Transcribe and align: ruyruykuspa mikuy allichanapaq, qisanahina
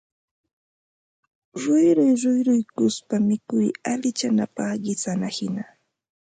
ruyruykuspa 1.61 3.15
mikuy 3.27 3.67
allichanapaq, 3.91 4.73
qisanahina 4.85 5.63